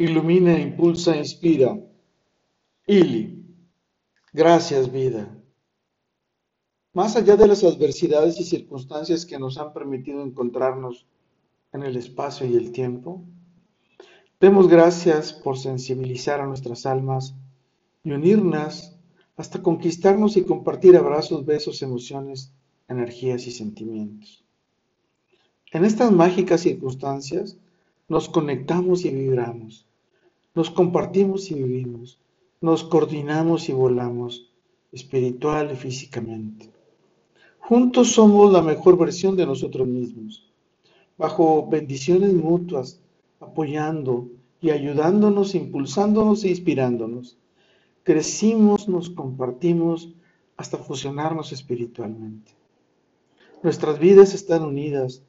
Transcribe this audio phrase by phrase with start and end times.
[0.00, 1.78] ilumina, impulsa, inspira.
[2.86, 3.44] Ili,
[4.32, 5.28] gracias vida.
[6.94, 11.06] Más allá de las adversidades y circunstancias que nos han permitido encontrarnos
[11.72, 13.22] en el espacio y el tiempo,
[14.40, 17.34] demos gracias por sensibilizar a nuestras almas
[18.02, 18.96] y unirnos
[19.36, 22.54] hasta conquistarnos y compartir abrazos, besos, emociones,
[22.88, 24.44] energías y sentimientos.
[25.72, 27.58] En estas mágicas circunstancias
[28.08, 29.86] nos conectamos y vibramos,
[30.54, 32.18] nos compartimos y vivimos,
[32.60, 34.50] nos coordinamos y volamos,
[34.92, 36.70] espiritual y físicamente.
[37.58, 40.50] Juntos somos la mejor versión de nosotros mismos,
[41.16, 43.00] bajo bendiciones mutuas,
[43.38, 44.28] apoyando
[44.60, 47.38] y ayudándonos, impulsándonos e inspirándonos.
[48.02, 50.10] Crecimos, nos compartimos
[50.56, 52.52] hasta fusionarnos espiritualmente.
[53.62, 55.22] Nuestras vidas están unidas,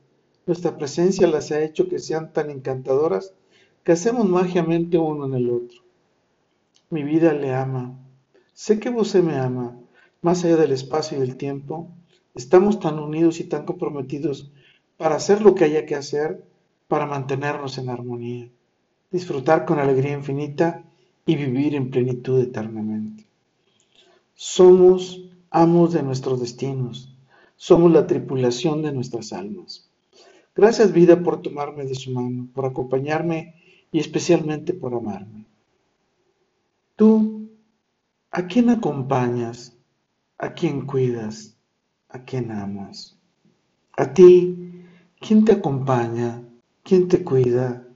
[0.48, 3.36] nuestra presencia las ha hecho que sean tan encantadoras
[3.84, 5.80] que hacemos mágicamente uno en el otro.
[6.90, 7.98] Mi vida le ama.
[8.54, 9.78] Sé que usted me ama,
[10.22, 11.90] más allá del espacio y el tiempo,
[12.34, 14.52] Estamos tan unidos y tan comprometidos
[14.98, 16.46] para hacer lo que haya que hacer
[16.88, 18.50] para mantenernos en armonía,
[19.12, 20.84] disfrutar con alegría infinita
[21.26, 23.26] y vivir en plenitud eternamente.
[24.34, 27.14] Somos amos de nuestros destinos,
[27.58, 29.90] somos la tripulación de nuestras almas.
[30.56, 33.56] Gracias vida por tomarme de su mano, por acompañarme
[33.92, 35.46] y especialmente por amarme.
[36.96, 37.50] Tú,
[38.32, 39.78] ¿a quién acompañas?
[40.38, 41.58] ¿A quién cuidas?
[42.12, 43.18] a quien amas.
[43.98, 44.86] A ti,
[45.20, 46.44] ¿quién te acompaña?
[46.84, 47.88] ¿Quién te cuida?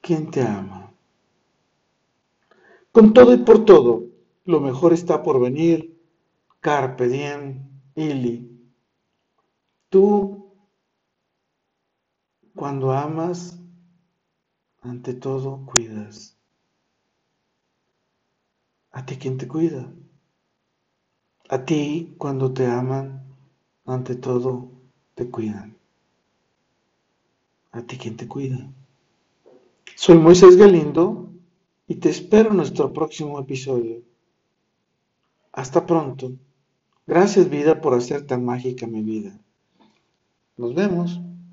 [0.00, 0.92] ¿Quién te ama?
[2.92, 4.06] Con todo y por todo,
[4.44, 5.98] lo mejor está por venir.
[6.60, 7.62] Carpe diem,
[7.94, 8.48] ili.
[9.88, 10.54] Tú,
[12.54, 13.58] cuando amas,
[14.82, 16.36] ante todo cuidas.
[18.92, 19.92] ¿A ti quién te cuida?
[21.48, 23.24] A ti, cuando te aman,
[23.84, 24.68] ante todo
[25.14, 25.76] te cuidan.
[27.72, 28.70] ¿A ti quién te cuida?
[29.94, 31.28] Soy Moisés Galindo
[31.86, 34.02] y te espero en nuestro próximo episodio.
[35.52, 36.32] Hasta pronto.
[37.06, 39.36] Gracias vida por hacer tan mágica mi vida.
[40.56, 41.20] Nos vemos.